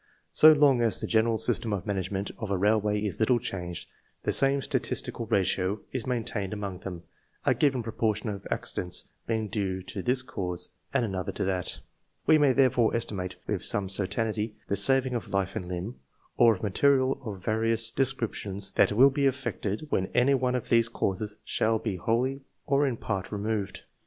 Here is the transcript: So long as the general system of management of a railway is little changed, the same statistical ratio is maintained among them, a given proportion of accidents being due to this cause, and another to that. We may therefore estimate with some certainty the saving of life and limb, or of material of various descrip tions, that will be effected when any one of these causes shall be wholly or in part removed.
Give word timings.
So 0.33 0.51
long 0.51 0.81
as 0.81 0.99
the 0.99 1.05
general 1.05 1.37
system 1.37 1.71
of 1.71 1.85
management 1.85 2.31
of 2.39 2.49
a 2.49 2.57
railway 2.57 3.03
is 3.05 3.19
little 3.19 3.37
changed, 3.37 3.87
the 4.23 4.31
same 4.31 4.63
statistical 4.63 5.27
ratio 5.27 5.81
is 5.91 6.07
maintained 6.07 6.53
among 6.53 6.79
them, 6.79 7.03
a 7.45 7.53
given 7.53 7.83
proportion 7.83 8.27
of 8.29 8.47
accidents 8.49 9.05
being 9.27 9.47
due 9.47 9.83
to 9.83 10.01
this 10.01 10.23
cause, 10.23 10.69
and 10.91 11.05
another 11.05 11.31
to 11.33 11.43
that. 11.45 11.81
We 12.25 12.39
may 12.39 12.51
therefore 12.51 12.95
estimate 12.95 13.35
with 13.45 13.63
some 13.63 13.89
certainty 13.89 14.55
the 14.67 14.75
saving 14.75 15.13
of 15.13 15.29
life 15.29 15.55
and 15.55 15.65
limb, 15.65 15.99
or 16.35 16.55
of 16.55 16.63
material 16.63 17.21
of 17.23 17.45
various 17.45 17.91
descrip 17.91 18.33
tions, 18.33 18.71
that 18.71 18.91
will 18.91 19.11
be 19.11 19.27
effected 19.27 19.85
when 19.91 20.07
any 20.15 20.33
one 20.33 20.55
of 20.55 20.69
these 20.69 20.89
causes 20.89 21.35
shall 21.45 21.77
be 21.77 21.97
wholly 21.97 22.41
or 22.65 22.87
in 22.87 22.97
part 22.97 23.31
removed. 23.31 23.83